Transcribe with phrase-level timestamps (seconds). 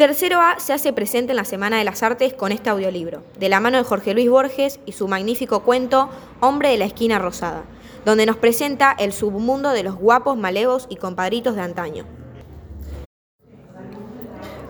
[0.00, 3.50] Tercero A se hace presente en la Semana de las Artes con este audiolibro, de
[3.50, 6.08] la mano de Jorge Luis Borges y su magnífico cuento
[6.40, 7.64] Hombre de la Esquina Rosada,
[8.06, 12.06] donde nos presenta el submundo de los guapos, malevos y compadritos de antaño.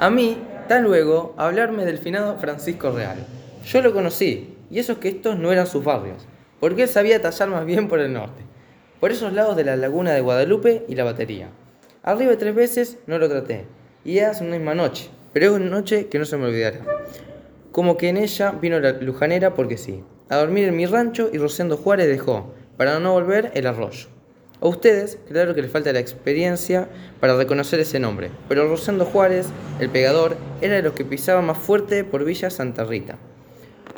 [0.00, 0.36] A mí,
[0.68, 3.24] da luego hablarme del finado Francisco Real.
[3.64, 6.26] Yo lo conocí, y eso es que estos no eran sus barrios,
[6.58, 8.42] porque él sabía tallar más bien por el norte,
[8.98, 11.50] por esos lados de la laguna de Guadalupe y la batería.
[12.02, 13.68] Arriba tres veces no lo traté,
[14.04, 16.80] y era su misma noche, pero es una noche que no se me olvidará.
[17.72, 21.38] Como que en ella vino la lujanera porque sí, a dormir en mi rancho y
[21.38, 24.08] Rosendo Juárez dejó, para no volver, el arroyo.
[24.60, 26.88] A ustedes, claro que les falta la experiencia
[27.18, 29.46] para reconocer ese nombre, pero Rosendo Juárez,
[29.78, 33.18] el pegador, era de los que pisaba más fuerte por Villa Santa Rita.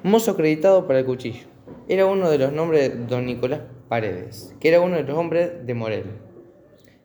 [0.05, 1.47] Mozo acreditado para el cuchillo.
[1.89, 5.51] Era uno de los nombres de don Nicolás Paredes, que era uno de los hombres
[5.67, 6.05] de Morel.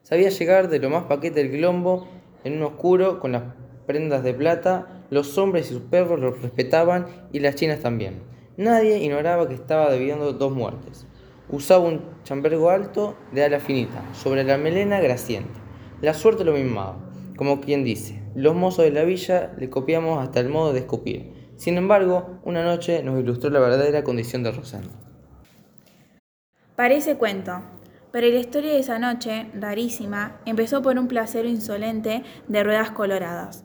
[0.04, 2.08] Sabía llegar de lo más paquete del quilombo
[2.44, 3.44] en un oscuro con las
[3.88, 8.22] prendas de plata, los hombres y sus perros lo respetaban y las chinas también.
[8.58, 11.08] Nadie ignoraba que estaba debiendo dos muertes.
[11.50, 15.60] Usaba un chambergo alto de ala finita, sobre la melena graciente.
[16.02, 16.98] La suerte lo mismaba,
[17.38, 21.32] como quien dice, los mozos de la villa le copiamos hasta el modo de escupir.
[21.56, 24.90] Sin embargo, una noche nos ilustró la verdadera condición de Rosendo.
[26.76, 27.64] Parece cuento,
[28.12, 33.64] pero la historia de esa noche, rarísima, empezó por un placero insolente de ruedas coloradas,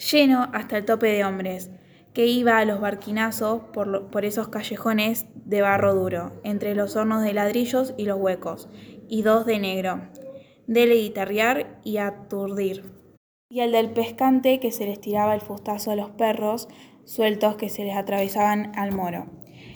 [0.00, 1.70] lleno hasta el tope de hombres,
[2.12, 7.32] que iba a los barquinazos por, esos callejones de barro duro, entre los hornos de
[7.32, 8.68] ladrillos y los huecos,
[9.08, 10.08] y dos de negro,
[10.66, 12.92] de guitarrear y aturdir.
[13.48, 16.68] Y el del pescante que se les tiraba el fustazo a los perros
[17.04, 19.26] sueltos que se les atravesaban al moro.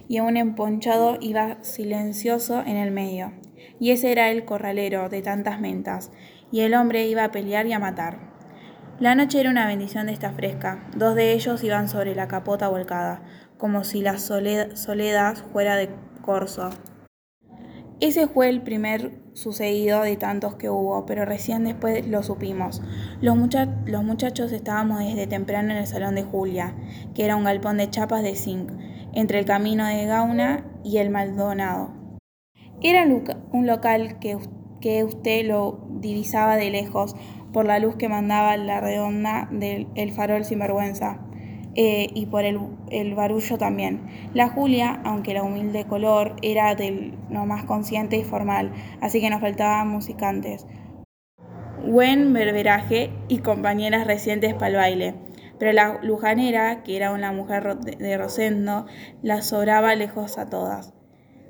[0.06, 3.33] Y un emponchado iba silencioso en el medio.
[3.80, 6.12] Y ese era el corralero de tantas mentas,
[6.52, 8.33] y el hombre iba a pelear y a matar.
[9.00, 10.89] La noche era una bendición de esta fresca.
[10.97, 13.23] Dos de ellos iban sobre la capota volcada,
[13.59, 15.91] como si la soledad fuera de
[16.23, 16.70] corso.
[17.98, 22.83] Ese fue el primer sucedido de tantos que hubo, pero recién después lo supimos.
[23.20, 23.36] Los,
[23.86, 26.77] los, muchachos estábamos desde temprano en el salón de Julia,
[27.17, 28.70] que era un galpón de chapas de zinc,
[29.13, 31.91] entre el camino de Gauna y el Maldonado.
[32.80, 33.05] Era
[33.51, 34.39] un local que,
[34.80, 37.17] que usted lo divisaba de lejos,
[37.55, 41.20] por la luz que mandaba la redonda del farol sinvergüenza.
[41.77, 44.07] Eh, y por el, barullo también.
[44.33, 49.31] La Julia, aunque la humilde color, era del lo más consciente y formal, así que
[49.31, 50.67] nos faltaban musicantes.
[51.85, 55.15] Buen berberaje y compañeras recientes para el baile.
[55.59, 58.86] Pero la lujanera, que era una mujer de Rosendo,
[59.23, 60.95] la sobraba lejos a todas.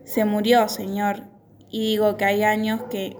[0.04, 1.24] Se murió, señor,
[1.70, 3.16] y digo que hay años que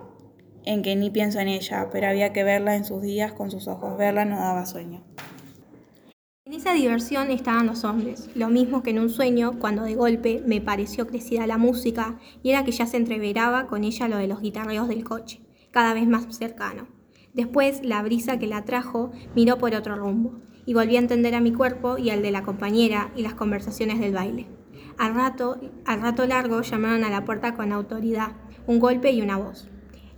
[0.66, 3.68] en que ni pienso en ella, pero había que verla en sus días con sus
[3.68, 3.96] ojos.
[3.98, 5.02] Verla no daba sueño.
[6.46, 10.42] En esa diversión estaban los hombres, lo mismo que en un sueño, cuando de golpe
[10.46, 14.26] me pareció crecida la música y era que ya se entreveraba con ella lo de
[14.26, 16.86] los guitarreos del coche, cada vez más cercano.
[17.32, 20.34] Después, la brisa que la trajo miró por otro rumbo
[20.66, 23.98] y volví a entender a mi cuerpo y al de la compañera y las conversaciones
[23.98, 24.46] del baile.
[24.98, 28.32] Al rato, al rato largo llamaron a la puerta con autoridad,
[28.66, 29.68] un golpe y una voz.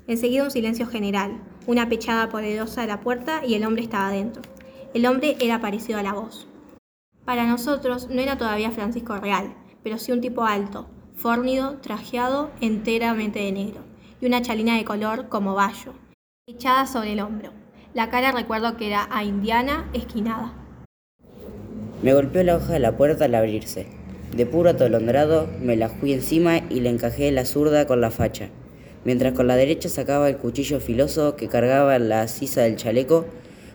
[0.08, 4.40] Enseguida un silencio general, una pechada poderosa de la puerta y el hombre estaba dentro.
[4.94, 6.46] El hombre era parecido a la voz.
[7.24, 9.52] Para nosotros no era todavía Francisco Real,
[9.82, 10.86] pero sí un tipo alto,
[11.16, 13.80] fórnido, trajeado enteramente de negro,
[14.20, 15.92] y una chalina de color como bayo,
[16.46, 17.50] echada sobre el hombro.
[17.92, 20.52] La cara recuerdo que era a indiana, esquinada.
[22.02, 23.88] Me golpeó la hoja de la puerta al abrirse.
[24.36, 28.50] De puro atolondrado, me la fui encima y le encajé la zurda con la facha
[29.06, 33.24] mientras con la derecha sacaba el cuchillo filoso que cargaba la sisa del chaleco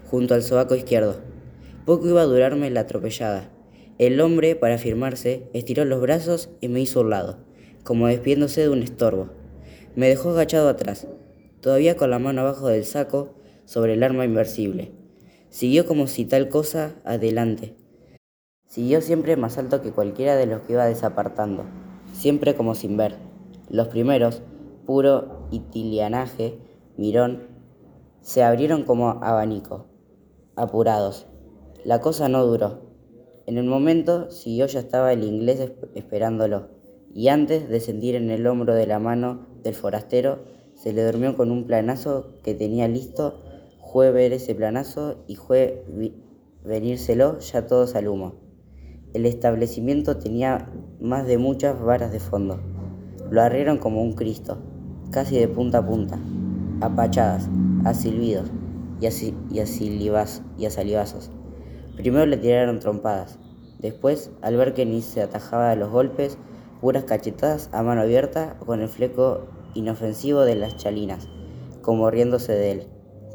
[0.05, 1.21] junto al sobaco izquierdo.
[1.85, 3.49] Poco iba a durarme la atropellada.
[3.97, 7.37] El hombre, para firmarse, estiró los brazos y me hizo un lado,
[7.85, 9.29] como despiéndose de un estorbo.
[9.95, 11.07] Me dejó agachado atrás,
[11.61, 14.91] todavía con la mano abajo del saco, sobre el arma inversible.
[15.49, 17.77] Siguió como si tal cosa adelante.
[18.67, 21.63] Siguió siempre más alto que cualquiera de los que iba desapartando,
[22.11, 23.15] siempre como sin ver.
[23.69, 24.41] Los primeros,
[24.91, 26.59] puro itilianaje,
[26.97, 27.43] mirón,
[28.19, 29.85] se abrieron como abanico,
[30.57, 31.27] apurados.
[31.85, 32.81] La cosa no duró.
[33.45, 36.67] En el momento siguió ya estaba el inglés esperándolo,
[37.13, 40.39] y antes de sentir en el hombro de la mano del forastero,
[40.75, 43.39] se le durmió con un planazo que tenía listo,
[43.93, 45.85] fue ver ese planazo y fue
[46.65, 48.33] venírselo ya todos al humo.
[49.13, 52.59] El establecimiento tenía más de muchas varas de fondo.
[53.29, 54.57] Lo arrieron como un Cristo
[55.11, 56.17] casi de punta a punta,
[56.81, 57.49] a pachadas,
[57.85, 58.49] a silbidos,
[59.01, 60.25] y a, si- y a
[60.57, 61.31] y salivazos.
[61.97, 63.39] Primero le tiraron trompadas,
[63.79, 66.37] después, al ver que ni se atajaba a los golpes,
[66.79, 71.27] puras cachetadas a mano abierta con el fleco inofensivo de las chalinas,
[71.81, 72.87] como riéndose de él.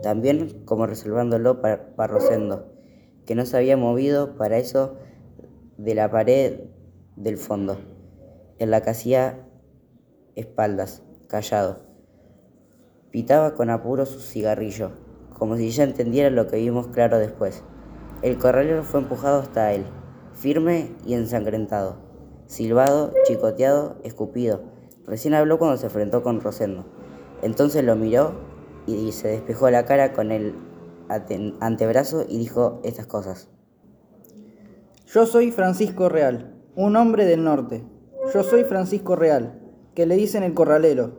[0.02, 2.72] También como reservándolo para, para Rosendo,
[3.24, 4.96] que no se había movido para eso
[5.78, 6.60] de la pared
[7.16, 7.76] del fondo,
[8.58, 9.46] en la que hacía
[10.36, 11.80] espaldas, callado.
[13.10, 14.92] Pitaba con apuro su cigarrillo,
[15.32, 17.62] como si ya entendiera lo que vimos claro después.
[18.22, 19.84] El corralero fue empujado hasta él,
[20.32, 21.96] firme y ensangrentado,
[22.46, 24.62] silbado, chicoteado, escupido.
[25.06, 26.86] Recién habló cuando se enfrentó con Rosendo.
[27.42, 28.34] Entonces lo miró
[28.86, 30.54] y se despejó la cara con el
[31.60, 33.48] antebrazo y dijo estas cosas.
[35.06, 37.84] Yo soy Francisco Real, un hombre del norte.
[38.34, 39.60] Yo soy Francisco Real,
[39.96, 41.18] que le dicen el corralero.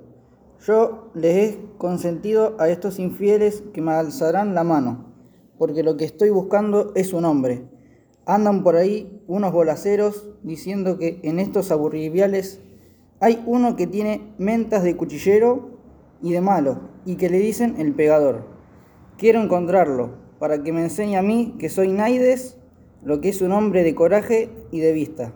[0.65, 5.13] Yo les he consentido a estos infieles que me alzarán la mano,
[5.57, 7.67] porque lo que estoy buscando es un hombre.
[8.27, 12.61] Andan por ahí unos bolaceros diciendo que en estos aburriviales
[13.19, 15.79] hay uno que tiene mentas de cuchillero
[16.21, 18.45] y de malo, y que le dicen el pegador.
[19.17, 22.59] Quiero encontrarlo, para que me enseñe a mí, que soy Naides,
[23.01, 25.33] lo que es un hombre de coraje y de vista.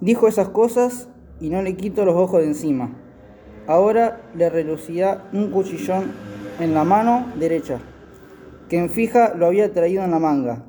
[0.00, 1.08] Dijo esas cosas
[1.44, 2.96] y no le quito los ojos de encima.
[3.66, 6.12] Ahora le relucía un cuchillón
[6.58, 7.80] en la mano derecha,
[8.70, 10.64] que en fija lo había traído en la manga.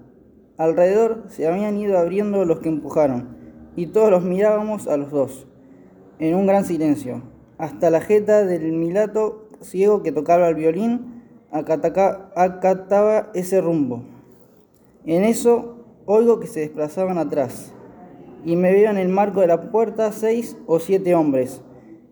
[0.58, 3.38] Alrededor se habían ido abriendo los que empujaron,
[3.78, 5.48] y todos los mirábamos a los dos,
[6.20, 7.22] en un gran silencio,
[7.58, 11.24] hasta la jeta del milato ciego que tocaba el violín
[11.54, 14.04] acataca- acataba ese rumbo.
[15.06, 17.74] En eso oigo que se desplazaban atrás,
[18.46, 21.62] y me veo en el marco de la puerta seis o siete hombres,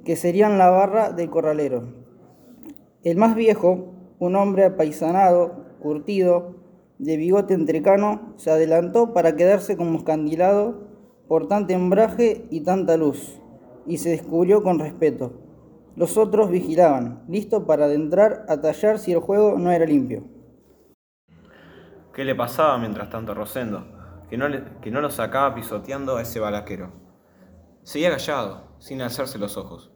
[0.04, 1.94] que serían la barra del corralero.
[3.04, 6.56] El más viejo, un hombre apaisanado, curtido,
[6.98, 10.88] de bigote entrecano, se adelantó para quedarse como escandilado
[11.28, 13.40] por tanto embraje y tanta luz,
[13.86, 15.34] y se descubrió con respeto.
[15.96, 20.24] Los otros vigilaban, listos para adentrar a tallar si el juego no era limpio.
[22.14, 23.93] ¿Qué le pasaba mientras tanto Rosendo?
[24.82, 26.92] Que no, lo sacaba pisoteando a ese balaquero.
[27.84, 29.92] Seguía callado, sin alzarse los ojos.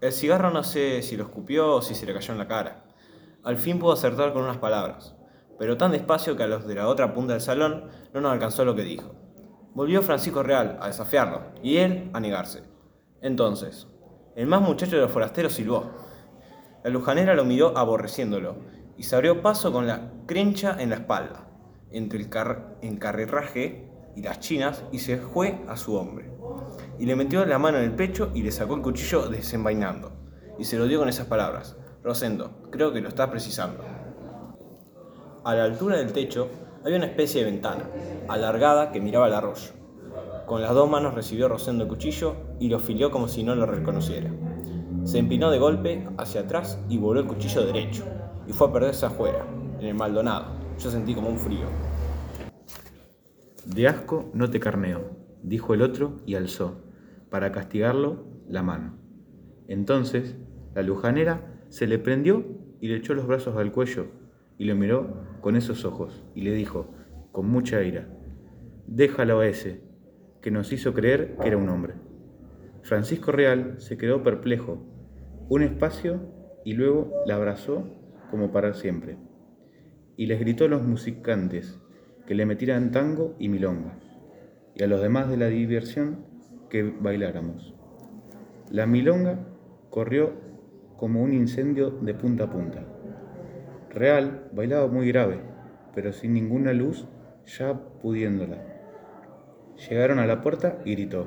[0.00, 2.84] El cigarro no sé si lo escupió o si se le cayó en la cara.
[3.42, 5.16] Al fin pudo acertar con unas palabras,
[5.58, 8.64] pero tan despacio que a los de la otra punta del salón no nos alcanzó
[8.64, 9.16] lo que dijo.
[9.74, 12.62] Volvió Francisco Real a desafiarlo y él a negarse.
[13.20, 13.88] Entonces,
[14.36, 15.90] el más muchacho de los forasteros silbó.
[16.84, 18.58] La lujanera lo miró aborreciéndolo
[18.96, 21.48] y se abrió paso con la crencha en la espalda,
[21.92, 22.76] entre el car-
[24.14, 26.30] y las chinas y se fue a su hombre.
[26.98, 30.12] Y le metió la mano en el pecho y le sacó el cuchillo desenvainando.
[30.58, 31.76] Y se lo dio con esas palabras.
[32.02, 33.82] Rosendo, creo que lo estás precisando.
[35.44, 36.48] A la altura del techo
[36.84, 37.88] había una especie de ventana,
[38.28, 39.72] alargada que miraba al arroyo.
[40.46, 43.66] Con las dos manos recibió Rosendo el cuchillo y lo filió como si no lo
[43.66, 44.30] reconociera.
[45.04, 48.04] Se empinó de golpe hacia atrás y voló el cuchillo derecho,
[48.46, 49.46] y fue a perderse afuera,
[49.80, 50.61] en el Maldonado.
[50.82, 51.66] Yo sentí como un frío.
[53.66, 56.82] De asco no te carneo, dijo el otro y alzó,
[57.30, 58.98] para castigarlo, la mano.
[59.68, 60.34] Entonces
[60.74, 62.44] la lujanera se le prendió
[62.80, 64.06] y le echó los brazos al cuello
[64.58, 66.92] y lo miró con esos ojos y le dijo,
[67.30, 68.08] con mucha ira,
[68.88, 69.84] déjalo a ese,
[70.40, 71.94] que nos hizo creer que era un hombre.
[72.82, 74.84] Francisco Real se quedó perplejo
[75.48, 76.22] un espacio
[76.64, 77.84] y luego la abrazó
[78.32, 79.16] como para siempre
[80.16, 81.78] y les gritó a los musicantes
[82.26, 83.98] que le metieran tango y milonga,
[84.74, 86.24] y a los demás de la diversión
[86.70, 87.74] que bailáramos.
[88.70, 89.40] La milonga
[89.90, 90.32] corrió
[90.96, 92.84] como un incendio de punta a punta.
[93.90, 95.40] Real bailaba muy grave,
[95.94, 97.06] pero sin ninguna luz
[97.44, 98.58] ya pudiéndola.
[99.88, 101.26] Llegaron a la puerta y gritó,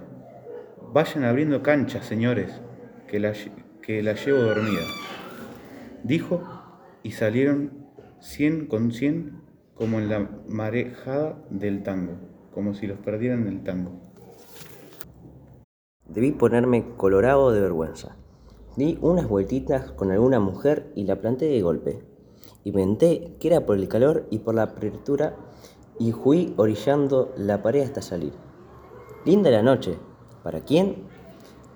[0.94, 2.62] Vayan abriendo canchas, señores,
[3.08, 3.34] que la,
[3.82, 4.82] que la llevo dormida.
[6.04, 6.42] Dijo
[7.04, 7.85] y salieron
[8.19, 9.41] cien con cien
[9.74, 12.13] como en la marejada del tango,
[12.53, 13.91] como si los perdieran en el tango.
[16.07, 18.15] Debí ponerme colorado de vergüenza.
[18.77, 22.03] Di unas vueltitas con alguna mujer y la planté de golpe.
[22.63, 25.36] Inventé que era por el calor y por la apertura
[26.00, 28.34] y fui orillando la pared hasta salir.
[29.25, 29.98] Linda la noche.
[30.43, 31.03] ¿Para quién?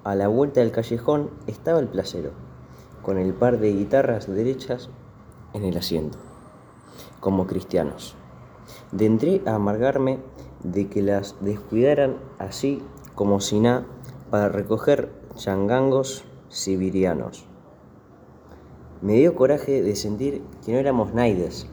[0.04, 2.32] A la vuelta del callejón estaba el placero,
[3.02, 4.90] con el par de guitarras derechas
[5.54, 6.20] en el asiento,
[7.20, 8.16] como cristianos.
[8.92, 10.20] Dentré a amargarme
[10.64, 12.82] de que las descuidaran así
[13.16, 13.86] como si nada
[14.30, 17.46] para recoger changangos sibirianos.
[19.02, 21.68] Me dio coraje de sentir que no éramos naides.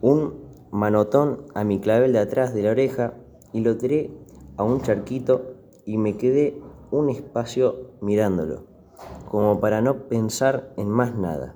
[0.00, 3.14] Un manotón a mi clavel de atrás de la oreja
[3.52, 4.10] y lo tiré
[4.56, 6.60] a un charquito y me quedé
[6.90, 8.64] un espacio mirándolo,
[9.28, 11.55] como para no pensar en más nada.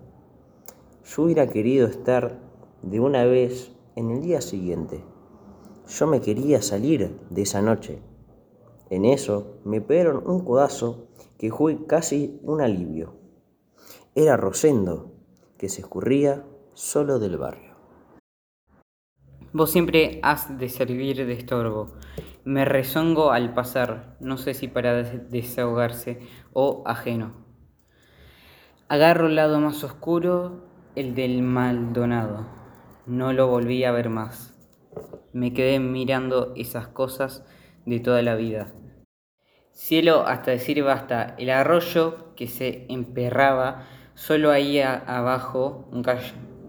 [1.10, 2.38] Yo hubiera querido estar
[2.82, 5.02] de una vez en el día siguiente.
[5.88, 8.00] Yo me quería salir de esa noche.
[8.90, 13.16] En eso me pegaron un codazo que fue casi un alivio.
[14.14, 15.10] Era Rosendo,
[15.58, 17.74] que se escurría solo del barrio.
[19.52, 21.88] Vos siempre has de servir de estorbo.
[22.44, 26.20] Me rezongo al pasar, no sé si para desahogarse
[26.52, 27.32] o ajeno.
[28.86, 32.47] Agarro el lado más oscuro, el del Maldonado.
[33.06, 34.54] No lo volví a ver más.
[35.32, 37.44] Me quedé mirando esas cosas
[37.87, 38.73] de toda la vida.
[39.73, 46.04] Cielo hasta decir basta, el arroyo que se emperraba, solo ahí abajo un,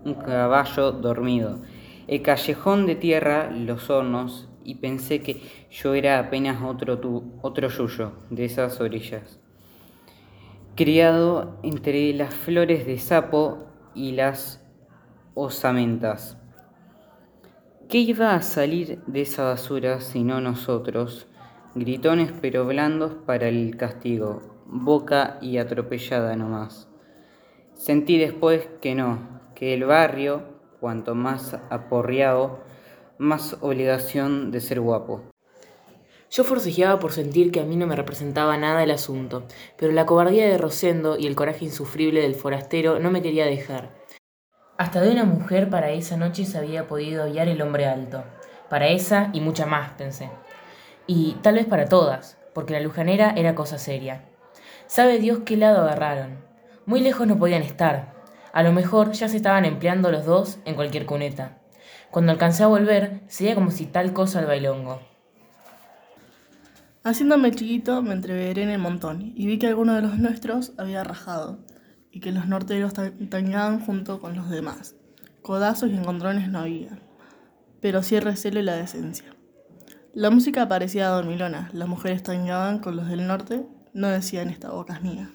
[0.06, 1.62] un caballo dormido,
[2.08, 7.68] el callejón de tierra, los hornos, y pensé que yo era apenas otro, tu, otro
[7.70, 9.40] yuyo de esas orillas.
[10.76, 14.64] Criado entre las flores de sapo y las
[15.34, 16.38] osamentas.
[17.90, 21.28] ¿Qué iba a salir de esa basura sino nosotros?
[21.76, 26.88] Gritones pero blandos para el castigo, boca y atropellada nomás.
[27.74, 30.44] Sentí después que no, que el barrio,
[30.80, 32.60] cuanto más aporreado,
[33.18, 35.24] más obligación de ser guapo.
[36.32, 39.44] Yo forcejeaba por sentir que a mí no me representaba nada el asunto,
[39.76, 43.90] pero la cobardía de Rosendo y el coraje insufrible del forastero no me quería dejar.
[44.78, 48.24] Hasta de una mujer para esa noche se había podido hallar el hombre alto.
[48.70, 50.30] Para esa y mucha más, pensé.
[51.06, 54.24] Y tal vez para todas, porque la lujanera era cosa seria.
[54.88, 56.46] Sabe Dios qué lado agarraron.
[56.86, 58.14] Muy lejos no podían estar.
[58.54, 61.58] A lo mejor ya se estaban empleando los dos en cualquier cuneta.
[62.10, 65.11] Cuando alcancé a volver, sería como si tal cosa al bailongo.
[67.04, 71.04] Haciéndome chiquito, me entreveré en el montón y vi que alguno de los nuestros había
[71.04, 71.58] rajado
[72.12, 74.96] y que los norteros tangaban junto con los demás.
[75.42, 77.00] Codazos y encontrones no había,
[77.82, 79.36] pero sí el recelo y la decencia.
[80.14, 84.94] La música parecía dormilona, las mujeres tangaban con los del norte, no decían esta boca
[84.94, 85.32] es mía.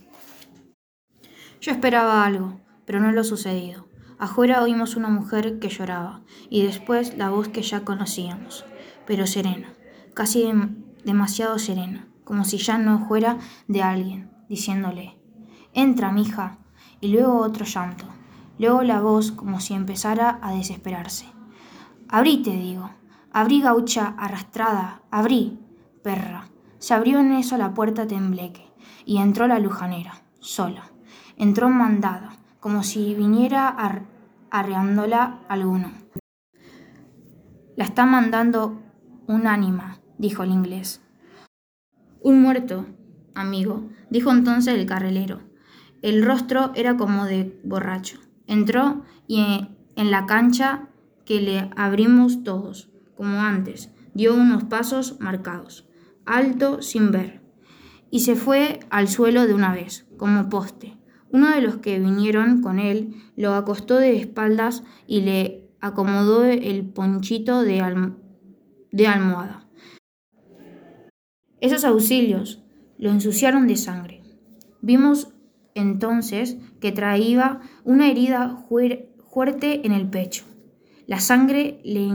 [1.60, 3.88] Yo esperaba algo, pero no lo sucedido.
[4.20, 8.64] Afuera oímos una mujer que lloraba y después la voz que ya conocíamos,
[9.04, 9.74] pero serena,
[10.14, 10.44] casi
[11.06, 15.16] demasiado serena, como si ya no fuera de alguien, diciéndole,
[15.72, 16.58] Entra, mija,
[17.00, 18.06] y luego otro llanto,
[18.58, 21.26] luego la voz como si empezara a desesperarse.
[22.08, 22.90] Abrí, te digo,
[23.32, 25.60] abrí gaucha arrastrada, abrí,
[26.02, 26.48] perra.
[26.78, 28.68] Se abrió en eso la puerta tembleque,
[29.04, 30.90] y entró la lujanera, sola.
[31.36, 33.76] Entró mandada, como si viniera
[34.50, 35.92] arreándola alguno.
[37.76, 38.82] La está mandando
[39.28, 41.02] un ánima, dijo el inglés.
[42.20, 42.86] Un muerto,
[43.34, 45.40] amigo, dijo entonces el carrelero.
[46.02, 48.18] El rostro era como de borracho.
[48.46, 50.88] Entró y en la cancha
[51.24, 55.86] que le abrimos todos, como antes, dio unos pasos marcados,
[56.24, 57.42] alto sin ver,
[58.10, 60.96] y se fue al suelo de una vez, como poste.
[61.30, 66.84] Uno de los que vinieron con él lo acostó de espaldas y le acomodó el
[66.86, 68.12] ponchito de,
[68.92, 69.65] de almohada.
[71.60, 72.62] Esos auxilios
[72.98, 74.22] lo ensuciaron de sangre.
[74.82, 75.32] Vimos
[75.74, 78.64] entonces que traía una herida
[79.28, 80.44] fuerte en el pecho.
[81.06, 82.08] La sangre le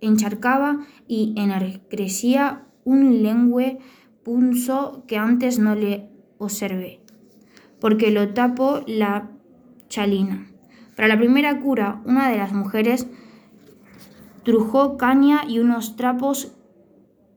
[0.00, 3.78] encharcaba y enarcrecía un lengüe
[4.22, 7.00] punzo que antes no le observé,
[7.80, 9.30] porque lo tapó la
[9.88, 10.46] chalina.
[10.96, 13.06] Para la primera cura, una de las mujeres
[14.42, 16.52] trujó caña y unos trapos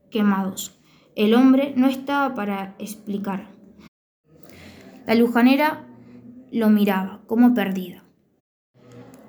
[0.09, 0.79] quemados.
[1.15, 3.47] El hombre no estaba para explicar.
[5.07, 5.87] La lujanera
[6.51, 8.03] lo miraba como perdida,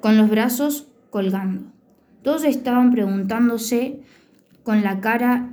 [0.00, 1.71] con los brazos colgando.
[2.23, 4.00] Todos estaban preguntándose
[4.64, 5.52] con la cara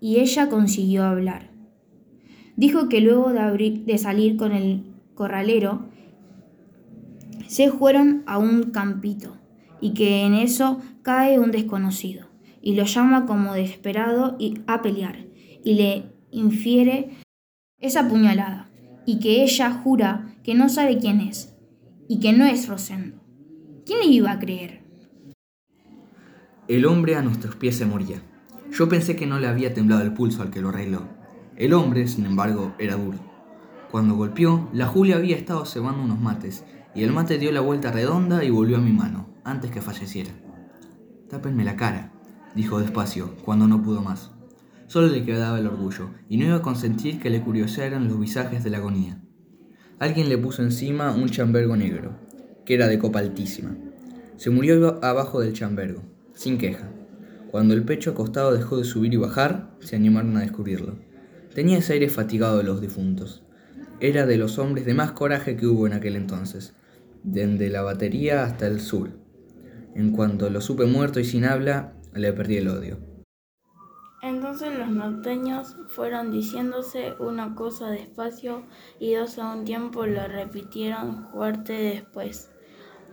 [0.00, 1.50] y ella consiguió hablar.
[2.56, 4.82] Dijo que luego de, salir con el
[5.14, 5.86] corralero,
[7.46, 9.36] se fueron a un campito
[9.80, 12.26] y que en eso cae un desconocido
[12.60, 15.31] y lo llama como desesperado a pelear
[15.64, 17.10] y le infiere
[17.78, 18.68] esa puñalada
[19.06, 21.54] y que ella jura que no sabe quién es
[22.08, 23.18] y que no es Rosendo.
[23.84, 24.82] ¿Quién le iba a creer?
[26.68, 28.22] El hombre a nuestros pies se moría.
[28.70, 31.08] Yo pensé que no le había temblado el pulso al que lo arregló.
[31.56, 33.18] El hombre, sin embargo, era duro.
[33.90, 36.64] Cuando golpeó, la Julia había estado cebando unos mates,
[36.94, 40.30] y el mate dio la vuelta redonda y volvió a mi mano, antes que falleciera.
[41.28, 42.12] Tápenme la cara,
[42.54, 44.32] dijo despacio, cuando no pudo más.
[44.92, 48.62] Solo le quedaba el orgullo, y no iba a consentir que le curiosearan los visajes
[48.62, 49.22] de la agonía.
[49.98, 52.18] Alguien le puso encima un chambergo negro,
[52.66, 53.74] que era de copa altísima.
[54.36, 56.02] Se murió abajo del chambergo,
[56.34, 56.90] sin queja.
[57.50, 60.98] Cuando el pecho acostado dejó de subir y bajar, se animaron a descubrirlo.
[61.54, 63.44] Tenía ese aire fatigado de los difuntos.
[63.98, 66.74] Era de los hombres de más coraje que hubo en aquel entonces,
[67.22, 69.08] desde la batería hasta el sur.
[69.94, 73.11] En cuanto lo supe muerto y sin habla, le perdí el odio.
[74.22, 78.62] Entonces los norteños fueron diciéndose una cosa despacio
[79.00, 82.48] y dos a un tiempo lo repitieron fuerte después.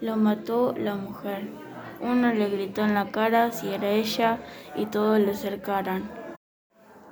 [0.02, 1.50] Lo mató la mujer.
[2.00, 4.38] Uno le gritó en la cara si era ella
[4.76, 6.12] y todos le acercaron.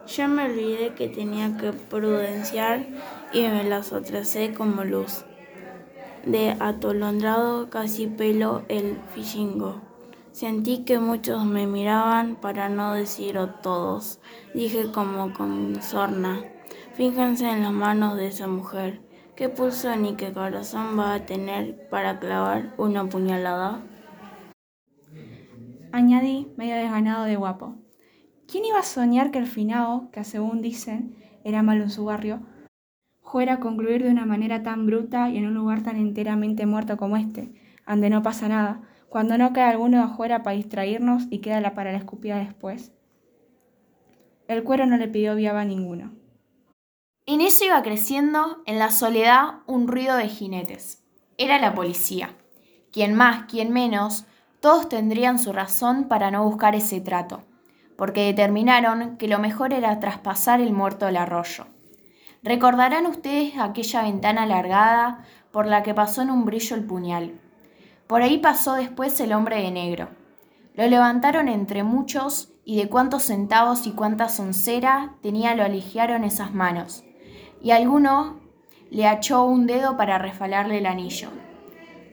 [0.06, 2.86] Yo me olvidé que tenía que prudenciar
[3.34, 5.26] y me las atrasé como luz.
[6.24, 9.87] De atolondrado casi pelo el fichingo.
[10.38, 14.20] Sentí que muchos me miraban para no decir todos.
[14.54, 16.44] Dije como con sorna.
[16.94, 19.02] Fíjense en las manos de esa mujer.
[19.36, 23.82] ¿Qué pulso ni qué corazón va a tener para clavar una puñalada?
[25.92, 27.74] Añadí, medio desganado de guapo.
[28.48, 31.16] ¿Quién iba a soñar que el finao, que según dicen
[31.46, 32.42] era malo en su barrio,
[33.24, 36.96] fuera a concluir de una manera tan bruta y en un lugar tan enteramente muerto
[36.96, 37.56] como este,
[37.88, 41.92] donde no pasa nada, cuando no queda alguno afuera para distraernos y queda la para
[41.92, 42.92] la escupida después?
[44.48, 46.14] El cuero no le pidió viaba a ninguno.
[47.26, 51.04] En eso iba creciendo, en la soledad, un ruido de jinetes.
[51.38, 52.30] Era la policía.
[52.92, 54.26] Quien más, quien menos,
[54.62, 57.44] todos tendrían su razón para no buscar ese trato,
[57.98, 61.68] porque determinaron que lo mejor era traspasar el muerto del arroyo.
[62.44, 67.42] Recordarán ustedes aquella ventana alargada por la que pasó en un brillo el puñal.
[68.08, 70.10] Por ahí pasó después el hombre de negro.
[70.76, 76.54] Lo levantaron entre muchos y de cuántos centavos y cuánta soncera tenía lo aligearon esas
[76.54, 77.04] manos.
[77.62, 78.40] Y alguno
[78.90, 81.30] le achó un dedo para refalarle el anillo.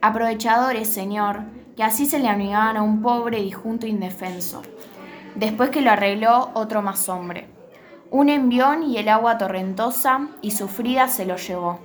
[0.03, 1.45] Aprovechadores, señor,
[1.77, 4.63] que así se le amigaban a un pobre disjunto indefenso.
[5.35, 7.49] Después que lo arregló otro más hombre.
[8.11, 11.81] Un envión y el agua torrentosa y sufrida se lo llevó.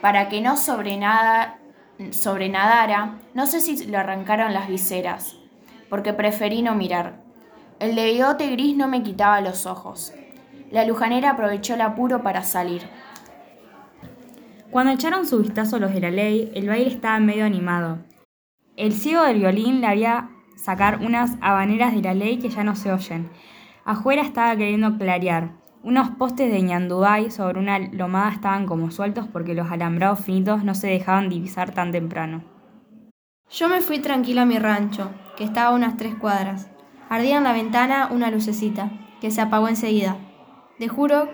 [0.00, 1.58] Para que no sobrenada,
[2.10, 5.36] sobrenadara, no sé si lo arrancaron las viseras,
[5.88, 7.22] porque preferí no mirar.
[7.78, 10.12] El de bigote gris no me quitaba los ojos.
[10.70, 12.82] La lujanera aprovechó el apuro para salir.
[14.70, 17.98] Cuando echaron su vistazo los de la ley, el baile estaba medio animado.
[18.76, 22.74] El ciego del violín le había sacar unas habaneras de la ley que ya no
[22.76, 23.30] se oyen.
[23.84, 25.52] Afuera estaba queriendo clarear.
[25.86, 30.74] Unos postes de ñandubay sobre una lomada estaban como sueltos porque los alambrados finitos no
[30.74, 32.42] se dejaban divisar tan temprano.
[33.52, 36.68] Yo me fui tranquila a mi rancho, que estaba a unas tres cuadras.
[37.08, 40.16] Ardía en la ventana una lucecita, que se apagó enseguida.
[40.80, 41.28] De juro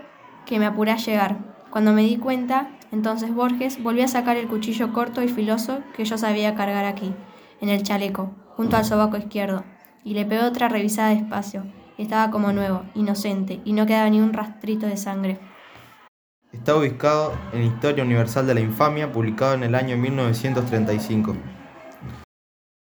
[0.45, 1.39] que me apuré a llegar.
[1.71, 6.05] Cuando me di cuenta, entonces Borges volvió a sacar el cuchillo corto y filoso que
[6.05, 7.15] yo sabía cargar aquí,
[7.63, 9.65] en el chaleco, junto al sobaco izquierdo,
[10.05, 11.65] y le pegó otra revisada despacio.
[12.03, 15.39] Estaba como nuevo, inocente, y no quedaba ni un rastrito de sangre.
[16.51, 21.37] Está ubicado en Historia Universal de la Infamia, publicado en el año 1935.